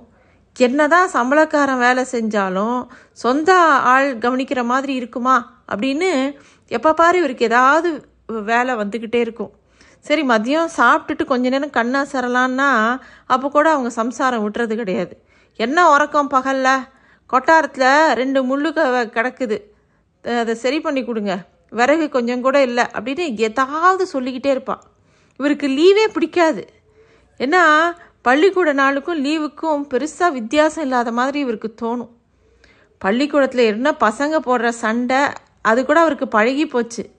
என்னதான் 0.56 1.08
சம்பளக்காரன் 1.14 1.82
வேலை 1.86 2.02
செஞ்சாலும் 2.14 2.78
சொந்த 3.24 3.50
ஆள் 3.92 4.08
கவனிக்கிற 4.24 4.62
மாதிரி 4.72 4.92
இருக்குமா 5.00 5.36
அப்படின்னு 5.72 6.10
எப்போ 6.76 6.90
பாரு 7.00 7.16
இவருக்கு 7.22 7.48
ஏதாவது 7.50 7.90
வேலை 8.40 8.74
வந்துக்கிட்டே 8.74 9.14
இருக்கும். 9.14 9.52
சரி 9.98 10.22
மதியம் 10.22 10.68
சாப்பிட்டுட்டு 10.76 11.24
கொஞ்ச 11.24 11.48
நேரம் 11.48 11.70
கண்ணா 11.70 12.02
சரலான்னா 12.02 13.00
அப்போ 13.26 13.48
கூட 13.48 13.70
அவங்க 13.70 13.90
சம்சாரம் 13.90 14.50
விட்டுறது 14.50 14.74
கிடையாது. 14.74 15.22
என்ன 15.56 15.90
உறக்கம் 15.90 16.30
பகல்ல? 16.30 16.74
கொட்டாரத்தில் 17.32 18.12
ரெண்டு 18.12 18.44
முள்ளு 18.44 18.72
க- 18.72 19.04
கிடக்குது. 19.04 19.62
அதை 20.38 20.54
சரி 20.54 20.80
பண்ணி 20.80 21.04
கொடுங்க. 21.04 21.44
விறகு 21.70 22.08
கொஞ்சம் 22.08 22.40
கூட 22.40 22.62
இல்லை 22.62 22.84
அப்படின்னு 22.84 23.36
ஏதாவது 23.36 24.06
சொல்லிக்கிட்டே 24.06 24.50
இருப்பான் 24.50 24.82
இவருக்கு 25.36 25.68
லீவே 25.68 26.12
பிடிக்காது. 26.12 26.72
ஏன்னா 27.38 27.92
பள்ளிக்கூட 28.22 28.74
நாளுக்கும் 28.74 29.24
லீவுக்கும் 29.24 29.86
பெருசாக 29.90 30.32
வித்தியாசம் 30.32 30.84
இல்லாத 30.84 31.12
மாதிரி 31.12 31.38
இவருக்கு 31.38 31.74
தோணும். 31.82 32.08
பள்ளிக்கூடத்தில் 32.98 33.64
என்ன 33.64 33.90
பசங்க 33.90 34.38
போடுற 34.46 34.68
சண்டை 34.68 35.18
அது 35.62 35.86
கூட 35.86 36.00
அவருக்கு 36.00 36.28
பழகி 36.28 36.66
போச்சு. 36.66 37.10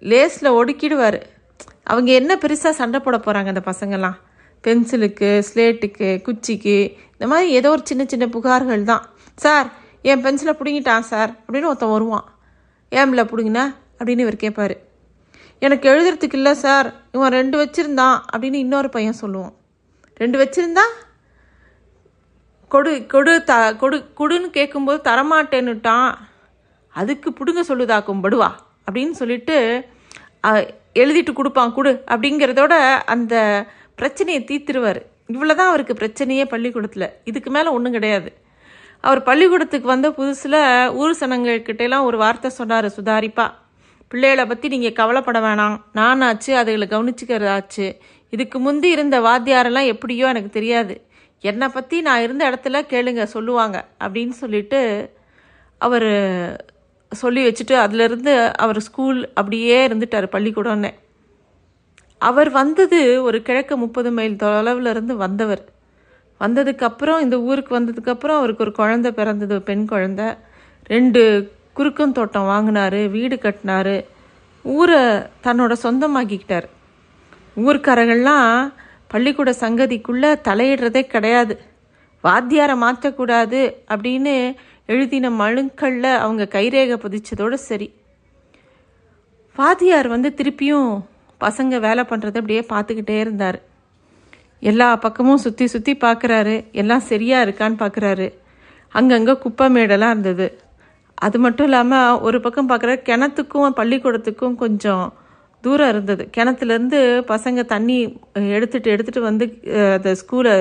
லேஸில் 0.00 0.50
ஒடுக்கிடுவார். 0.50 1.22
அவங்க 1.84 2.12
என்ன 2.12 2.34
பெருசாக 2.34 2.70
சண்டை 2.70 3.00
போட 3.00 3.16
போகிறாங்க 3.16 3.46
அந்த 3.46 3.62
பசங்கள்லாம்? 3.64 4.16
பென்சிலுக்கு 4.62 5.42
ஸ்லேட்டுக்கு 5.54 6.22
குச்சிக்கு 6.22 6.96
இந்த 7.12 7.26
மாதிரி 7.26 7.50
ஏதோ 7.50 7.70
ஒரு 7.70 7.80
சின்ன 7.84 8.04
சின்ன 8.06 8.26
புகார்கள் 8.26 8.82
தான். 8.82 9.08
சார் 9.36 9.72
என் 10.02 10.24
பென்சிலை 10.24 10.54
பிடுங்கிட்டான் 10.54 11.00
சார். 11.00 11.30
அப்படின்னு 11.30 11.64
ஒருத்தன் 11.64 11.90
வருவான். 11.90 12.24
ஏம்ல 12.90 13.24
பிடுங்கினா? 13.24 13.74
அப்படின்னு 13.98 14.18
இவர் 14.18 14.34
கேட்பாரு 14.34 14.76
எனக்கு 15.58 15.88
எழுதுறதுக்கு 15.88 16.34
இல்லை 16.34 16.54
சார். 16.54 16.92
இவன் 17.12 17.32
ரெண்டு 17.32 17.64
வச்சுருந்தான். 17.64 18.20
அப்படின்னு 18.36 18.54
இன்னொரு 18.54 18.88
பையன் 18.88 19.16
சொல்லுவான். 19.20 19.54
ரெண்டு 20.14 20.44
வச்சுருந்தா? 20.44 20.82
கொடு 22.68 23.06
கொடு 23.06 23.44
த 23.44 23.76
கொடு 23.76 24.10
கொடுன்னு 24.18 24.50
கேட்கும்போது 24.50 25.10
தரமாட்டேன்னுட்டான். 25.10 26.14
அதுக்கு 26.88 27.32
பிடுங்க 27.32 27.62
சொல்லுதாக்கும் 27.62 28.20
படுவா 28.22 28.50
அப்படின்னு 28.88 29.14
சொல்லிட்டு 29.20 29.56
எழுதிட்டு 31.02 31.32
கொடுப்பான் 31.38 31.74
கொடு 31.76 31.92
அப்படிங்கிறதோட 32.12 32.74
அந்த 33.14 33.34
பிரச்சனையை 34.00 34.40
தீர்த்துருவார். 34.50 35.00
இவ்வளோதான் 35.34 35.70
அவருக்கு 35.70 35.94
பிரச்சனையே 36.00 36.44
பள்ளிக்கூடத்தில். 36.52 37.08
இதுக்கு 37.30 37.50
மேலே 37.56 37.68
ஒன்றும் 37.76 37.96
கிடையாது. 37.96 38.30
அவர் 39.08 39.20
பள்ளிக்கூடத்துக்கு 39.28 39.88
வந்த 39.92 40.08
புதுசில் 40.18 40.60
ஊர் 41.00 41.18
சனங்கள்கிட்டலாம் 41.20 42.06
ஒரு 42.10 42.18
வார்த்தை 42.22 42.50
சொன்னார் 42.58 42.88
சுதாரிப்பா 42.96 43.46
பிள்ளைகளை 44.12 44.44
பற்றி 44.50 44.66
நீங்கள் 44.74 44.96
கவலைப்பட 45.00 45.38
வேணாம். 45.46 45.76
நானாச்சு 45.98 46.52
அதுகளை 46.60 46.86
கவனிச்சுக்கிறதாச்சு. 46.94 47.86
இதுக்கு 48.34 48.58
முந்தி 48.66 48.88
இருந்த 48.96 49.16
வாத்தியாரெல்லாம் 49.26 49.90
எப்படியோ 49.94 50.26
எனக்கு 50.32 50.50
தெரியாது. 50.56 50.94
என்னை 51.44 51.66
பற்றி 51.76 51.96
நான் 52.06 52.24
இருந்த 52.26 52.42
இடத்துல 52.50 52.80
கேளுங்க 52.92 53.24
சொல்லுவாங்க 53.36 53.76
அப்படின்னு 54.04 54.34
சொல்லிட்டு 54.42 54.80
அவர் 55.80 56.10
சொல்லி 57.10 57.46
வச்சுட்டு 57.46 57.70
அதுலேருந்து 57.70 58.52
அவர் 58.52 58.80
ஸ்கூல் 58.80 59.28
அப்படியே 59.34 59.88
இருந்துட்டார் 59.88 60.26
பள்ளிக்கூடம்னே. 60.32 60.90
அவர் 62.18 62.50
வந்தது 62.50 63.22
ஒரு 63.22 63.42
கிழக்கு 63.42 63.76
முப்பது 63.76 64.10
மைல் 64.10 64.36
தொலைவில் 64.36 64.86
இருந்து 64.86 65.16
வந்தவர் 65.16 65.64
வந்ததுக்கப்புறம் 66.40 67.20
இந்த 67.20 67.40
ஊருக்கு 67.40 67.80
வந்ததுக்கப்புறம் 67.80 68.36
அவருக்கு 68.40 68.64
ஒரு 68.64 68.72
குழந்தை 68.72 69.12
பிறந்தது 69.12 69.62
பெண் 69.62 69.86
குழந்தை. 69.86 70.26
ரெண்டு 70.84 71.52
குறுக்கம் 71.72 72.12
தோட்டம் 72.12 72.44
வாங்கினார் 72.44 73.08
வீடு 73.08 73.36
கட்டினாரு. 73.36 74.04
ஊரை 74.62 75.00
தன்னோட 75.44 75.72
சொந்தமாக்கிக்கிட்டார். 75.82 76.68
ஊர்க்காரங்கள்லாம் 77.56 78.72
பள்ளிக்கூட 79.08 79.50
சங்கதிக்குள்ளே 79.50 80.30
தலையிடுறதே 80.48 81.02
கிடையாது. 81.02 81.60
வாத்தியாரை 82.24 82.76
மாற்றக்கூடாது 82.84 83.72
அப்படின்னு 83.88 84.54
எழுதின 84.92 85.30
மழுக்களில் 85.40 86.10
அவங்க 86.24 86.42
கைரேகை 86.54 86.96
பதிச்சதோடு 87.04 87.56
சரி. 87.68 87.88
வாத்தியார் 89.58 90.08
வந்து 90.14 90.28
திருப்பியும் 90.38 90.90
பசங்க 91.40 91.80
வேலை 91.86 92.02
பண்ணுறத 92.10 92.40
அப்படியே 92.40 92.62
பார்த்துக்கிட்டே 92.72 93.16
இருந்தார். 93.24 93.58
எல்லா 94.70 94.88
பக்கமும் 95.04 95.42
சுற்றி 95.44 95.66
சுற்றி 95.74 95.92
பார்க்குறாரு. 96.04 96.56
எல்லாம் 96.82 97.04
சரியாக 97.10 97.44
இருக்கான்னு 97.46 97.78
பார்க்குறாரு. 97.84 98.28
அங்கங்கே 98.94 99.34
குப்பை 99.44 99.66
மேடெல்லாம் 99.76 100.14
இருந்தது. 100.14 100.46
அது 101.26 101.36
மட்டும் 101.44 101.68
இல்லாமல் 101.68 102.18
ஒரு 102.26 102.38
பக்கம் 102.44 102.70
பார்க்குற 102.70 102.92
கிணத்துக்கும் 103.08 103.78
பள்ளிக்கூடத்துக்கும் 103.78 104.58
கொஞ்சம் 104.64 105.06
தூரம் 105.64 105.90
இருந்தது. 105.92 106.24
கிணத்துலேருந்து 106.36 107.00
பசங்க 107.32 107.60
தண்ணி 107.74 107.96
எடுத்துகிட்டு 108.56 108.92
எடுத்துகிட்டு 108.94 109.28
வந்து 109.30 109.46
அந்த 109.96 110.10
ஸ்கூலை 110.20 110.54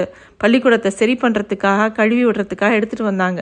பள்ளிக்கூடத்தை 0.44 0.92
சரி 1.02 1.16
பண்ணுறதுக்காக 1.24 1.92
கழுவி 2.00 2.24
விடுறதுக்காக 2.26 2.78
எடுத்துகிட்டு 2.80 3.12
வந்தாங்க. 3.12 3.42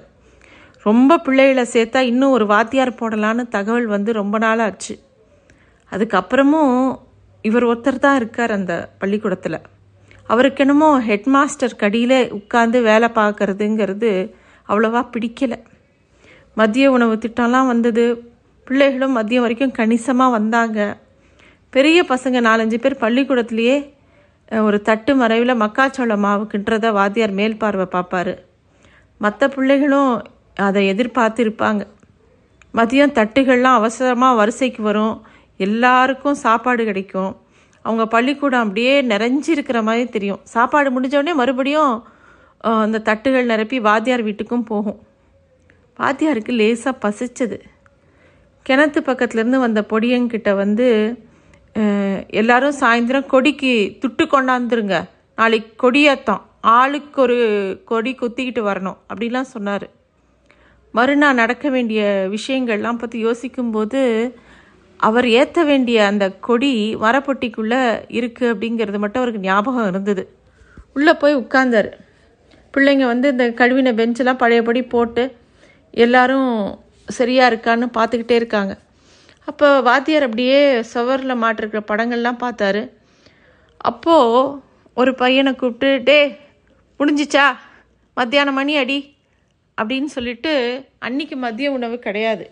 ரொம்ப 0.87 1.17
பிள்ளைகளை 1.25 1.63
சேர்த்தா 1.73 1.99
இன்னும் 2.09 2.33
ஒரு 2.37 2.45
வாத்தியார் 2.53 2.99
போடலான்னு 2.99 3.43
தகவல் 3.55 3.87
வந்து 3.93 4.11
ரொம்ப 4.19 4.35
நாள் 4.43 4.61
ஆச்சு. 4.65 4.93
அதுக்கப்புறமும் 5.91 6.75
இவர் 7.47 7.65
ஒருத்தர் 7.69 8.03
தான் 8.03 8.17
இருக்கார் 8.19 8.53
அந்த 8.57 8.73
பள்ளிக்கூடத்தில். 9.01 9.57
அவருக்கு 10.31 10.61
என்னமோ 10.65 10.89
ஹெட் 11.07 11.29
மாஸ்டர் 11.35 11.79
கடியில் 11.81 12.17
உட்காந்து 12.37 12.77
வேலை 12.89 13.09
பார்க்கறதுங்கிறது 13.17 14.11
அவ்வளோவா 14.69 15.01
பிடிக்கலை. 15.13 15.57
மதிய 16.57 16.91
உணவு 16.95 17.15
திட்டம்லாம் 17.23 17.71
வந்தது. 17.73 18.05
பிள்ளைகளும் 18.67 19.17
மதியம் 19.17 19.45
வரைக்கும் 19.45 19.75
கணிசமாக 19.79 20.35
வந்தாங்க. 20.37 20.79
பெரிய 21.73 21.99
பசங்க 22.13 22.37
நாலஞ்சு 22.49 22.77
பேர் 22.83 23.01
பள்ளிக்கூடத்துலேயே 23.03 23.75
ஒரு 24.67 24.77
தட்டு 24.87 25.11
மறைவில் 25.19 25.59
மக்காச்சோள 25.63 26.15
மாவுக்குன்றத 26.25 26.91
வாத்தியார் 26.99 27.33
மேல் 27.39 27.61
பார்வை 27.63 27.87
பார்ப்பாரு. 27.95 28.33
மற்ற 29.21 29.47
பிள்ளைகளும் 29.57 30.11
அதை 30.67 30.87
எதிர்பார்த்து 30.87 31.41
இருப்பாங்க 31.45 31.83
மதியம் 32.77 33.15
தட்டுகள்லாம் 33.17 33.79
அவசரமாக 33.79 34.35
வரிசைக்கு 34.35 34.81
வரும். 34.83 35.15
எல்லாருக்கும் 35.57 36.41
சாப்பாடு 36.45 36.83
கிடைக்கும். 36.85 37.33
அவங்க 37.81 38.03
பள்ளிக்கூடம் 38.07 38.63
அப்படியே 38.65 38.93
நிறைஞ்சிருக்கிற 39.01 39.79
மாதிரி 39.83 40.05
தெரியும். 40.15 40.41
சாப்பாடு 40.43 40.89
முடிஞ்சோடனே 40.95 41.33
மறுபடியும் 41.33 41.93
அந்த 42.83 43.01
தட்டுகள் 43.09 43.49
நிரப்பி 43.51 43.79
வாத்தியார் 43.79 44.25
வீட்டுக்கும் 44.25 44.67
போகும். 44.71 44.99
வாத்தியாருக்கு 45.99 46.53
லேசாக 46.59 47.01
பசிச்சது. 47.03 47.57
கிணத்து 48.65 48.99
பக்கத்துலேருந்து 49.09 49.59
வந்த 49.65 49.81
பொடியங்கிட்ட 49.89 50.55
வந்து 50.55 50.87
எல்லாரும் 52.27 52.79
சாயந்தரம் 52.79 53.31
கொடிக்கு 53.33 53.73
துட்டு 54.01 54.23
கொண்டாந்துருங்க. 54.25 54.97
நாளைக்கு 55.35 55.73
கொடியேற்றம் 55.75 56.43
ஆளுக்கு 56.61 57.21
ஒரு 57.21 57.37
கொடி 57.85 58.11
குத்திக்கிட்டு 58.21 58.61
வரணும். 58.69 58.97
அப்படிலாம் 59.13 59.53
சொன்னார். 59.55 59.87
மறுநாள் 60.97 61.39
நடக்க 61.41 61.69
வேண்டிய 61.69 62.01
விஷயங்கள்லாம் 62.35 62.99
பற்றி 62.99 63.19
யோசிக்கும்போது 63.19 64.01
அவர் 64.99 65.25
ஏற்ற 65.39 65.63
வேண்டிய 65.63 66.05
அந்த 66.05 66.25
கொடி 66.47 66.95
வரப்பொட்டிக்குள்ளே 66.95 67.81
இருக்குது 68.19 68.51
அப்படிங்கிறது 68.53 68.99
மட்டும் 69.03 69.21
அவருக்கு 69.21 69.47
ஞாபகம் 69.47 69.89
இருந்தது. 69.91 70.23
உள்ளே 70.93 71.13
போய் 71.13 71.39
உட்கார்ந்தார். 71.41 71.89
பிள்ளைங்க 72.73 73.05
வந்து 73.05 73.27
இந்த 73.33 73.45
கழுவின 73.59 73.91
பெஞ்செல்லாம் 73.99 74.41
பழையபடி 74.43 74.81
போட்டு 74.83 75.23
எல்லாரும் 75.93 76.79
சரியாக 77.07 77.49
இருக்கான்னு 77.51 77.87
பார்த்துக்கிட்டே 77.97 78.35
இருக்காங்க. 78.41 78.73
அப்போ 79.47 79.67
வாத்தியார் 79.81 80.27
அப்படியே 80.27 80.59
சுவரில் 80.91 81.41
மாட்டிருக்கிற 81.43 81.81
படங்கள்லாம் 81.91 82.41
பார்த்தாரு. 82.45 82.83
அப்போது 83.77 84.61
ஒரு 84.93 85.11
பையனை 85.15 85.51
கூப்பிட்டு 85.55 85.89
டே 86.03 86.19
முடிஞ்சிச்சா? 86.99 87.45
மத்தியானம் 88.17 88.53
மணி 88.53 88.77
அடி. 88.77 89.14
அப்படின்னு 89.77 90.09
சொல்லிட்டு 90.15 90.53
அன்னைக்கு 91.07 91.35
மதிய 91.45 91.67
உணவு 91.77 91.97
கிடையாது. 92.07 92.45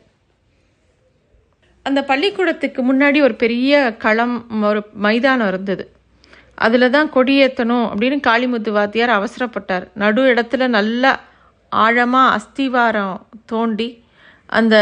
அந்த 1.85 1.99
பள்ளிக்கூடத்துக்கு 2.09 2.81
முன்னாடி 2.89 3.19
ஒரு 3.27 3.35
பெரிய 3.43 3.73
களம் 4.03 4.35
ஒரு 4.69 4.81
மைதானம் 5.05 5.49
இருந்தது. 5.51 5.85
அதில் 6.65 6.93
தான் 6.95 7.09
கொடியேற்றணும் 7.15 7.85
அப்படின்னு 7.91 8.17
காளிமுத்து 8.27 8.71
வாத்தியார் 8.77 9.17
அவசரப்பட்டார். 9.19 9.85
நடு 10.01 10.21
இடத்துல 10.33 10.67
நல்லா 10.77 11.11
ஆழமாக 11.71 12.33
அஸ்திவாரம் 12.37 13.17
தோண்டி 13.51 13.89
அந்த 14.59 14.75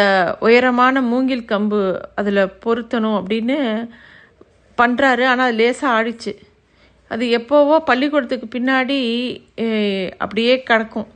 உயரமான 0.46 1.02
மூங்கில் 1.12 1.50
கம்பு 1.52 1.82
அதில் 2.20 2.42
பொருத்தணும் 2.64 3.18
அப்படின்னு 3.20 3.58
பண்ணுறாரு 4.78 5.24
ஆனால் 5.32 5.56
லேசாக 5.60 5.96
ஆடிச்சு. 5.98 6.34
அது 7.12 7.24
எப்போவோ 7.40 7.76
பள்ளிக்கூடத்துக்கு 7.90 8.48
பின்னாடி 8.58 9.00
அப்படியே 10.24 10.54
கிடக்கும். 10.70 11.10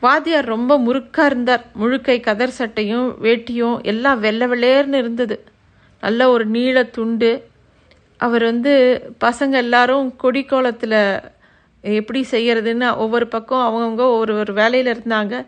வாத்தியார் 0.00 0.44
ரொம்ப 0.44 0.78
முறுக்காக 0.78 1.30
இருந்தார். 1.30 1.64
முழுக்கை 1.80 2.20
கதர் 2.20 2.50
சட்டையும் 2.50 3.16
வேட்டியும் 3.22 3.82
எல்லாம் 3.82 4.20
வெள்ளை 4.20 4.46
வெள்ளேர்னு 4.46 4.94
இருந்தது. 4.94 5.44
நல்ல 6.00 6.30
ஒரு 6.30 6.46
நீள 6.46 6.84
துண்டு. 6.84 7.46
அவர் 8.16 8.44
வந்து 8.44 8.72
பசங்க 9.24 9.50
எல்லாரும் 9.50 10.16
கொடி 10.16 10.44
கோலத்தில் 10.44 11.20
எப்படி 11.80 12.26
செய்யறதுன்னு 12.30 12.96
ஒவ்வொரு 12.96 13.26
பக்கம் 13.26 13.74
அவங்கவுங்க 13.74 14.00
ஒவ்வொரு 14.00 14.38
ஒரு 14.38 14.52
வேலையில் 14.52 14.98
இருந்தாங்க. 14.98 15.46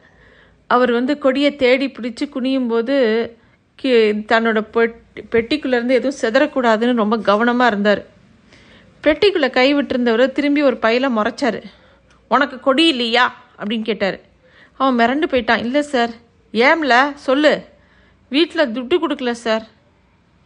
அவர் 0.66 0.90
வந்து 0.90 1.18
கொடியை 1.18 1.56
தேடி 1.56 1.86
பிடிச்சி 1.86 2.28
குனியும் 2.28 2.68
போது 2.68 2.96
கி 3.74 3.92
தன்னோட 4.10 4.64
பெட் 4.72 4.94
பெட்டிக்குள்ளேருந்து 5.30 5.88
எதுவும் 5.88 6.20
செதறக்கூடாதுன்னு 6.20 6.94
ரொம்ப 6.94 7.18
கவனமாக 7.18 7.70
இருந்தார். 7.70 8.04
பெட்டிக்குள்ளே 9.02 9.50
கை 9.50 9.74
விட்டுருந்தவர் 9.74 10.32
திரும்பி 10.32 10.62
ஒரு 10.62 10.78
பையில 10.82 11.10
முறைச்சார் 11.16 11.62
உனக்கு 12.28 12.60
கொடி 12.60 12.86
இல்லையா? 12.86 13.34
அப்படின்னு 13.58 13.82
கேட்டார். 13.82 14.26
அவன் 14.78 14.98
மிரண்டு 14.98 15.32
போயிட்டான். 15.32 15.58
இல்லை 15.58 15.82
சார் 15.82 16.10
ஏம்ல? 16.52 17.14
சொல்லு. 17.14 17.52
வீட்டில் 18.28 18.72
துட்டு 18.72 18.96
கொடுக்கல 19.02 19.30
சார் 19.30 19.64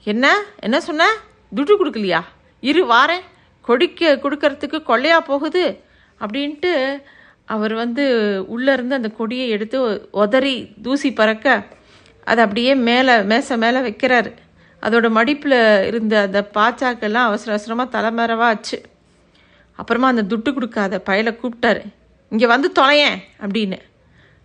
என்ன? 0.05 0.27
என்ன 0.59 0.81
சொன்ன? 0.81 1.09
துட்டு 1.57 1.75
கொடுக்கலையா? 1.79 2.21
இரு 2.61 2.83
வாரேன். 2.87 3.27
கொடிக்க 3.61 4.19
கொடுக்கறதுக்கு 4.23 4.79
கொள்ளையா 4.87 5.19
போகுது. 5.21 5.65
அப்படின்ட்டு 6.21 7.03
அவர் 7.45 7.75
வந்து 7.75 8.05
உள்ளேருந்து 8.49 8.95
அந்த 8.95 9.09
கொடியை 9.09 9.49
எடுத்து 9.49 10.09
உதறி 10.11 10.73
தூசி 10.83 11.13
பறக்க 11.13 11.67
அதை 12.25 12.45
அப்படியே 12.45 12.75
மேலே 12.75 13.15
மேசை 13.23 13.57
மேலே 13.57 13.79
வைக்கிறாரு. 13.79 14.33
அதோட 14.83 15.07
மடிப்பில் 15.19 15.87
இருந்த 15.87 16.21
அந்த 16.21 16.41
பாச்சாக்கெல்லாம் 16.55 17.29
அவசர 17.29 17.53
அவசரமாக 17.53 17.91
தலைமறைவாக 17.91 18.51
ஆச்சு. 18.53 18.83
அப்புறமா 19.73 20.09
அந்த 20.09 20.23
துட்டு 20.23 20.53
கொடுக்காத 20.53 21.03
பயலை 21.07 21.39
கூப்பிட்டாரு. 21.43 21.83
இங்கே 22.31 22.47
வந்து 22.47 22.73
தொலையேன் 22.79 23.19
அப்படின்னு. 23.41 23.79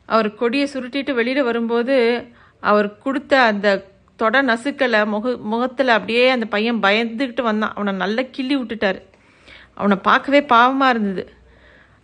அவர் 0.08 0.36
கொடியை 0.36 0.70
சுருட்டிட்டு 0.74 1.14
வெளியில் 1.14 1.44
வரும்போது 1.44 2.26
அவர் 2.60 2.98
கொடுத்த 2.98 3.40
அந்த 3.40 3.86
தொட 4.16 4.44
நசுக்கலை 4.44 5.06
முக 5.06 5.38
முகத்தில் 5.38 5.88
அப்படியே 5.88 6.30
அந்த 6.30 6.46
பையன் 6.46 6.80
பயந்துக்கிட்டு 6.80 7.42
வந்தான். 7.42 7.74
அவனை 7.74 7.94
நல்லா 7.94 8.22
கிள்ளி 8.32 8.58
விட்டுட்டாரு. 8.58 9.02
அவனை 9.74 9.98
பார்க்கவே 9.98 10.40
பாவமாக 10.42 10.90
இருந்தது. 10.90 11.34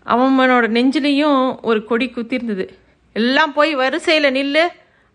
அவனோட 0.06 0.68
நெஞ்சிலையும் 0.68 1.62
ஒரு 1.62 1.84
கொடி 1.84 2.12
குத்திருந்தது. 2.16 2.70
எல்லாம் 3.14 3.54
போய் 3.54 3.76
வரிசையில் 3.76 4.34
நில்லு 4.34 4.68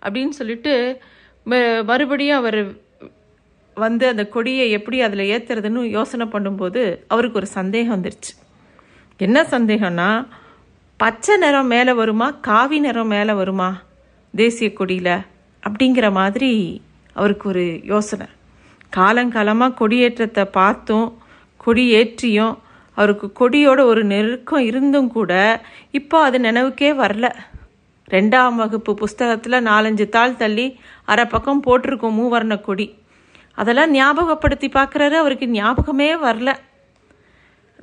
அப்படின்னு 0.02 0.28
சொல்லிட்டு 0.28 1.00
ம- 1.46 1.84
மறுபடியும் 1.84 2.36
அவர் 2.36 2.72
வந்து 3.74 4.08
அந்த 4.08 4.26
கொடியை 4.26 4.70
எப்படி 4.70 5.00
அதில் 5.00 5.30
ஏற்றுறதுன்னு 5.30 5.80
யோசனை 5.80 6.26
பண்ணும்போது 6.26 6.98
அவருக்கு 7.08 7.36
ஒரு 7.36 7.46
சந்தேகம் 7.46 8.02
வந்துருச்சு. 8.02 8.36
என்ன 9.18 9.42
சந்தேகம்னா 9.42 10.26
பச்சை 11.02 11.36
நிறம் 11.36 11.68
மேலே 11.72 11.92
வருமா 11.92 12.26
காவி 12.46 12.78
நிறம் 12.78 13.10
மேலே 13.12 13.32
வருமா 13.32 13.68
தேசிய 14.34 14.68
கொடியில்? 14.72 15.14
அப்படிங்கிற 15.62 16.06
மாதிரி 16.12 16.50
அவருக்கு 17.12 17.48
ஒரு 17.48 17.64
யோசனை. 17.90 18.26
காலங்காலமாக 18.96 19.76
கொடியேற்றத்தை 19.80 20.44
பார்த்தும் 20.58 21.06
கொடி 21.64 21.84
ஏற்றியும் 22.00 22.56
அவருக்கு 22.98 23.26
கொடியோட 23.40 23.80
ஒரு 23.90 24.04
நெருக்கம் 24.04 24.66
இருந்தும் 24.70 25.10
கூட 25.16 25.32
இப்போ 25.90 26.18
அது 26.22 26.38
நினைவுக்கே 26.38 26.90
வரல. 27.04 27.26
ரெண்டாம் 28.10 28.60
வகுப்பு 28.62 28.94
புஸ்தகத்தில் 28.94 29.64
நாலஞ்சு 29.70 30.08
தாள் 30.08 30.38
தள்ளி 30.42 30.66
அரை 31.04 31.26
பக்கம் 31.26 31.64
போட்டிருக்கும் 31.66 32.18
மூவர்ண 32.20 32.60
கொடி. 32.60 32.88
அதெல்லாம் 33.54 33.94
ஞாபகப்படுத்தி 33.94 34.70
பார்க்குறாரு 34.78 35.18
அவருக்கு 35.22 35.48
ஞாபகமே 35.58 36.14
வரல. 36.28 36.50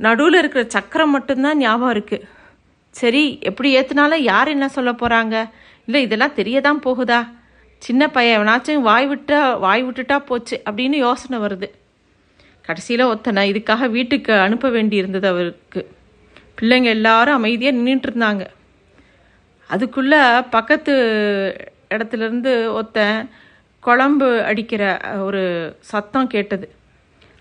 நடுவில் 0.06 0.42
இருக்கிற 0.42 0.64
சக்கரம் 0.68 1.16
மட்டும்தான் 1.18 1.58
ஞாபகம் 1.58 1.96
இருக்குது 1.96 2.26
சரி 3.00 3.24
எப்படி 3.42 3.70
ஏற்றுனாலும் 3.78 4.26
யார் 4.32 4.48
என்ன 4.48 4.68
சொல்ல 4.68 4.92
போகிறாங்க 4.92 5.36
இல்லை 5.86 6.02
இதெல்லாம் 6.02 6.36
தெரியதான் 6.36 6.84
போகுதா? 6.86 7.20
சின்ன 7.78 8.08
பையன் 8.08 8.36
எவனாச்சும் 8.40 8.86
வாய் 8.90 9.08
விட்டா 9.10 9.60
வாய் 9.60 9.84
விட்டுட்டா 9.86 10.18
போச்சு 10.20 10.62
அப்படின்னு 10.70 10.98
யோசனை 11.06 11.38
வருது. 11.48 11.68
கடைசியில் 12.62 13.06
ஒத்தனை 13.06 13.42
இதுக்காக 13.52 13.90
வீட்டுக்கு 13.90 14.34
அனுப்ப 14.34 14.70
வேண்டி 14.70 14.96
இருந்தது 14.96 15.28
அவருக்கு. 15.28 15.82
பிள்ளைங்க 16.58 16.84
எல்லாரும் 16.84 17.34
அமைதியாக 17.34 17.78
நின்றுட்டு 17.78 18.10
இருந்தாங்க. 18.12 18.46
அதுக்குள்ளே 19.68 20.22
பக்கத்து 20.50 20.94
இடத்துலேருந்து 21.90 22.54
ஒருத்தன் 22.72 23.30
குழம்பு 23.80 24.30
அடிக்கிற 24.44 24.84
ஒரு 25.24 25.44
சத்தம் 25.80 26.28
கேட்டது. 26.28 26.68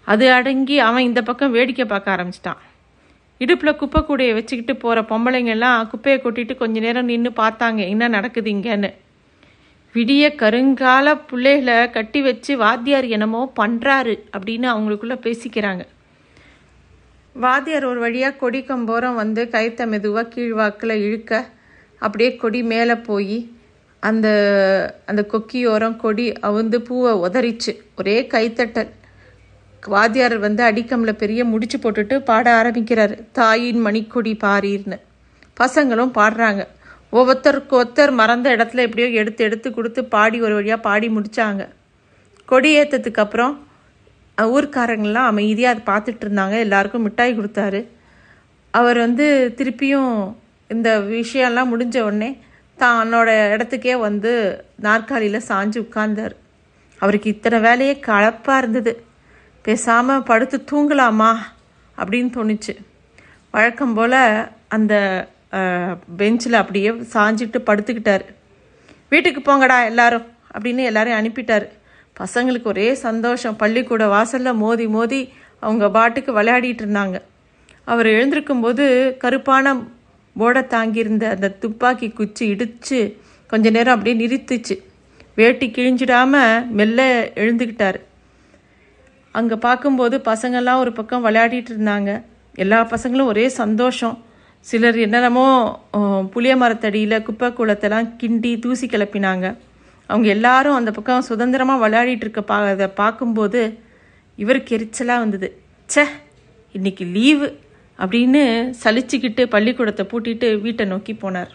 அது 0.05 0.33
அடங்கி 0.33 0.79
அவன் 0.79 1.03
இந்த 1.03 1.23
பக்கம் 1.23 1.53
வேடிக்கை 1.53 1.85
பார்க்க 1.85 2.17
ஆரம்பிச்சிட்டான். 2.17 2.61
இடுப்பில் 3.41 3.77
குப்பை 3.77 4.01
கூடையை 4.01 4.35
வச்சுக்கிட்டு 4.35 4.75
போகிற 4.77 4.99
பொம்பளைங்கெல்லாம் 5.11 5.89
குப்பையை 5.93 6.19
கொட்டிட்டு 6.21 6.55
கொஞ்ச 6.57 6.81
நேரம் 6.81 7.11
நின்று 7.13 7.31
பார்த்தாங்க 7.31 7.81
என்ன 7.89 8.09
நடக்குது 8.09 8.51
இங்கேன்னு. 8.51 8.91
விடிய 9.95 10.25
கருங்கால 10.43 11.07
பிள்ளைகளை 11.27 11.91
கட்டி 11.91 12.21
வச்சு 12.23 12.53
வாத்தியார் 12.57 13.07
என்னமோ 13.17 13.53
பண்ணுறாரு 13.61 14.15
அப்படின்னு 14.35 14.67
அவங்களுக்குள்ள 14.75 15.17
பேசிக்கிறாங்க. 15.27 15.83
வாத்தியார் 17.37 17.85
ஒரு 17.85 18.01
வழியாக 18.01 18.37
கொடி 18.37 18.61
கம்போரம் 18.61 19.15
வந்து 19.15 19.45
கைத்த 19.53 19.87
மெதுவாக 19.87 20.33
கீழ்வாக்கில் 20.35 21.03
இழுக்க 21.07 21.33
அப்படியே 21.99 22.37
கொடி 22.37 22.63
மேலே 22.63 22.95
போய் 23.09 23.39
அந்த 24.03 24.29
அந்த 25.07 25.23
கொக்கியோரம் 25.33 25.97
கொடி 25.97 26.27
அவுந்து 26.49 26.79
பூவை 26.81 27.13
உதறிச்சு. 27.27 27.73
ஒரே 27.97 28.17
கைத்தட்டல் 28.35 28.91
வாத்தியார் 29.93 30.37
வந்து 30.39 30.63
அடிக்கமில் 30.65 31.21
பெரிய 31.23 31.45
முடிச்சு 31.45 31.79
போட்டுட்டு 31.79 32.15
பாட 32.29 32.47
ஆரம்பிக்கிறார். 32.61 33.15
தாயின் 33.39 33.81
மணிக்கொடி 33.87 34.33
பாரீர்னு. 34.45 34.99
பசங்களும் 35.61 36.13
பாடுறாங்க. 36.19 36.63
ஒவ்வொருத்தருக்கு 37.13 37.75
ஒருத்தர் 37.81 38.13
மறந்த 38.21 38.47
இடத்துல 38.57 38.85
எப்படியோ 38.87 39.09
எடுத்து 39.21 39.45
எடுத்து 39.45 39.69
கொடுத்து 39.71 40.01
பாடி 40.15 40.39
ஒரு 40.47 40.55
வழியாக 40.55 40.81
பாடி 40.87 41.09
முடித்தாங்க 41.17 41.63
கொடியேற்றத்துக்கு 42.51 43.23
அப்புறம் 43.25 43.55
ஊர்க்காரங்களாம் 44.39 45.31
அமைதியாக 45.33 45.75
அதை 45.75 45.83
பார்த்துட்டு 45.91 46.25
இருந்தாங்க. 46.25 46.55
எல்லாருக்கும் 46.67 47.03
மிட்டாய் 47.03 47.39
கொடுத்தாரு. 47.39 47.81
அவர் 48.71 48.99
வந்து 48.99 49.27
திருப்பியும் 49.59 50.35
இந்த 50.75 50.91
விஷயம்லாம் 50.99 51.73
முடிஞ்ச 51.73 51.97
உடனே 52.09 52.31
தன்னோட 52.79 53.29
இடத்துக்கே 53.55 53.95
வந்து 53.99 54.33
நாற்காலியில் 54.87 55.47
சாஞ்சு 55.49 55.79
உட்கார்ந்தார். 55.85 56.35
அவருக்கு 57.01 57.29
இத்தனை 57.31 57.61
வேலையே 57.61 57.95
கலப்பாக 58.07 58.63
இருந்தது. 58.63 58.93
பேசாமல் 59.67 60.25
படுத்து 60.29 60.57
தூங்கலாமா 60.71 61.31
அப்படின்னு 61.99 62.31
தோணுச்சு. 62.37 62.73
வழக்கம் 63.55 63.95
போல் 63.97 64.21
அந்த 64.77 64.95
பெஞ்சில் 66.21 66.61
அப்படியே 66.61 66.91
சாஞ்சிட்டு 67.15 67.59
படுத்துக்கிட்டார். 67.69 68.25
வீட்டுக்கு 69.13 69.41
போங்கடா 69.41 69.79
எல்லாரும் 69.91 70.27
அப்படின்னு 70.55 70.83
எல்லாரையும் 70.91 71.21
அனுப்பிட்டார். 71.21 71.67
பசங்களுக்கு 72.21 72.69
ஒரே 72.73 72.89
சந்தோஷம். 73.07 73.59
பள்ளிக்கூட 73.63 74.05
வாசலில் 74.15 74.61
மோதி 74.65 74.87
மோதி 74.97 75.21
அவங்க 75.65 75.85
பாட்டுக்கு 75.97 76.33
விளையாடிட்டு 76.39 76.83
இருந்தாங்க. 76.85 77.17
அவர் 77.93 78.09
எழுந்திருக்கும்போது 78.17 78.85
கருப்பான 79.23 79.75
போர்டை 80.37 80.63
தாங்கியிருந்த 80.75 81.25
அந்த 81.35 81.49
துப்பாக்கி 81.63 82.09
குச்சி 82.19 82.45
இடித்து 82.53 83.01
கொஞ்ச 83.53 83.71
நேரம் 83.77 83.95
அப்படியே 83.97 84.17
நிறுத்துச்சு. 84.23 84.77
வேட்டி 85.41 85.67
கிழிஞ்சிடாமல் 85.77 86.67
மெல்ல 86.79 87.01
எழுந்துக்கிட்டார் 87.43 87.99
அங்கே 89.39 89.57
பார்க்கும்போது 89.67 90.17
பசங்கள்லாம் 90.31 90.81
ஒரு 90.83 90.93
பக்கம் 90.99 91.25
விளையாடிட்டு 91.27 91.71
இருந்தாங்க. 91.75 92.11
எல்லா 92.65 92.79
பசங்களும் 92.93 93.31
ஒரே 93.33 93.47
சந்தோஷம். 93.63 94.17
சிலர் 94.67 94.99
என்னென்னமோ 95.05 95.47
புளிய 96.35 96.53
மரத்தடியில் 96.61 97.25
குப்பை 97.27 97.49
குளத்தெல்லாம் 97.59 98.11
கிண்டி 98.21 98.53
தூசி 98.65 98.87
கிளப்பினாங்க. 98.93 99.47
அவங்க 100.11 100.29
எல்லாரும் 100.37 100.79
அந்த 100.79 100.91
பக்கம் 100.99 101.27
சுதந்திரமாக 101.31 101.83
விளையாடிட்டு 101.85 102.25
இருக்க 102.27 102.43
பா 102.51 102.57
அதை 102.71 102.89
பார்க்கும்போது 103.03 103.61
இவருக்கு 104.43 104.71
எரிச்சலாக 104.77 105.23
வந்தது. 105.25 105.49
ச்சே 105.89 106.05
இன்னைக்கு 106.79 107.05
லீவு 107.17 107.49
அப்படின்னு 107.99 108.43
சலிச்சுக்கிட்டு 108.83 109.43
பள்ளிக்கூடத்தை 109.55 110.05
பூட்டிட்டு 110.13 110.49
வீட்டை 110.65 110.87
நோக்கி 110.93 111.15
போனார். 111.25 111.53